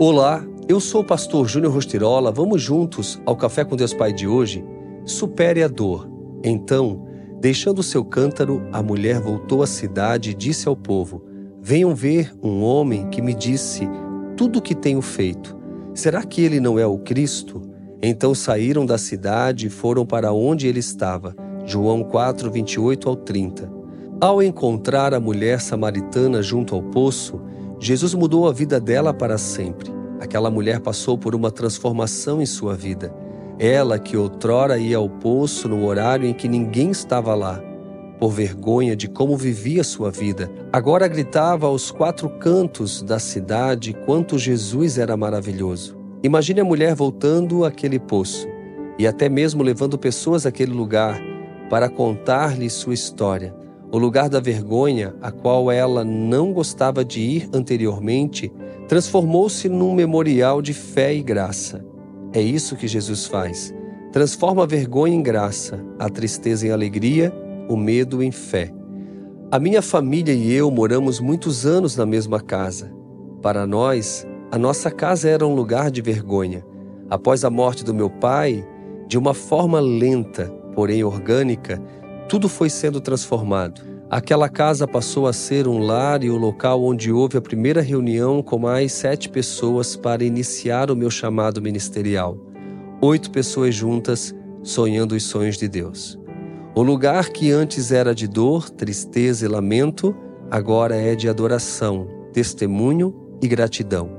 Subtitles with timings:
[0.00, 2.30] Olá, eu sou o pastor Júnior Rostirola.
[2.30, 4.64] Vamos juntos ao Café com Deus Pai de hoje?
[5.04, 6.08] Supere a dor.
[6.44, 7.04] Então,
[7.40, 11.24] deixando seu cântaro, a mulher voltou à cidade e disse ao povo:
[11.60, 13.88] Venham ver um homem que me disse
[14.36, 15.58] tudo o que tenho feito.
[15.92, 17.60] Será que ele não é o Cristo?
[18.00, 21.34] Então saíram da cidade e foram para onde ele estava.
[21.64, 23.68] João 4, 28 ao 30.
[24.20, 27.40] Ao encontrar a mulher samaritana junto ao poço,
[27.80, 29.92] Jesus mudou a vida dela para sempre.
[30.20, 33.14] Aquela mulher passou por uma transformação em sua vida.
[33.56, 37.62] Ela que outrora ia ao poço no horário em que ninguém estava lá,
[38.18, 44.38] por vergonha de como vivia sua vida, agora gritava aos quatro cantos da cidade quanto
[44.38, 45.96] Jesus era maravilhoso.
[46.22, 48.48] Imagine a mulher voltando àquele poço
[48.98, 51.20] e até mesmo levando pessoas àquele lugar
[51.70, 53.54] para contar-lhe sua história
[53.90, 58.52] o lugar da vergonha, a qual ela não gostava de ir anteriormente,
[58.86, 61.84] transformou-se num memorial de fé e graça.
[62.32, 63.74] É isso que Jesus faz.
[64.12, 67.32] Transforma a vergonha em graça, a tristeza em alegria,
[67.68, 68.72] o medo em fé.
[69.50, 72.92] A minha família e eu moramos muitos anos na mesma casa.
[73.40, 76.64] Para nós, a nossa casa era um lugar de vergonha.
[77.08, 78.66] Após a morte do meu pai,
[79.06, 81.80] de uma forma lenta, porém orgânica,
[82.28, 83.80] tudo foi sendo transformado.
[84.10, 88.42] Aquela casa passou a ser um lar e o local onde houve a primeira reunião
[88.42, 92.38] com mais sete pessoas para iniciar o meu chamado ministerial.
[93.00, 96.18] Oito pessoas juntas, sonhando os sonhos de Deus.
[96.74, 100.14] O lugar que antes era de dor, tristeza e lamento,
[100.50, 104.10] agora é de adoração, testemunho e gratidão.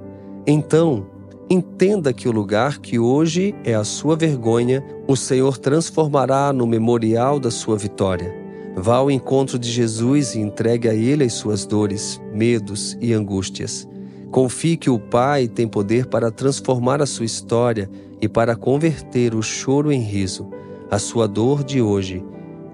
[0.48, 1.08] Então,
[1.52, 7.40] Entenda que o lugar que hoje é a sua vergonha, o Senhor transformará no memorial
[7.40, 8.32] da sua vitória.
[8.76, 13.90] Vá ao encontro de Jesus e entregue a Ele as suas dores, medos e angústias.
[14.30, 17.90] Confie que o Pai tem poder para transformar a sua história
[18.22, 20.48] e para converter o choro em riso.
[20.92, 22.24] A sua dor de hoje,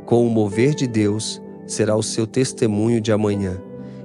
[0.06, 3.58] com o mover de Deus, será o seu testemunho de amanhã.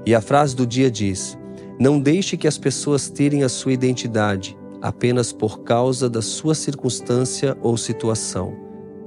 [0.07, 1.37] E a frase do dia diz:
[1.77, 7.57] Não deixe que as pessoas tirem a sua identidade apenas por causa da sua circunstância
[7.63, 8.55] ou situação.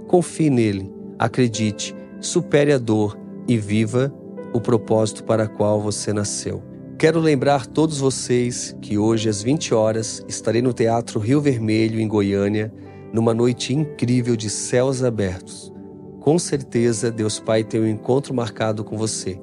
[0.08, 3.18] Confie nele, acredite, supere a dor
[3.48, 4.14] e viva
[4.54, 6.64] o propósito para qual você nasceu.
[6.98, 12.08] Quero lembrar todos vocês que hoje às 20 horas estarei no Teatro Rio Vermelho em
[12.08, 12.74] Goiânia,
[13.12, 15.74] numa noite incrível de céus abertos.
[16.20, 19.38] Com certeza Deus Pai tem um encontro marcado com você.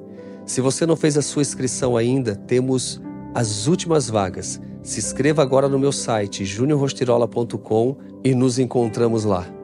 [0.45, 2.99] Se você não fez a sua inscrição ainda, temos
[3.35, 4.59] as últimas vagas.
[4.81, 9.60] Se inscreva agora no meu site juniorrostirola.com e nos encontramos lá.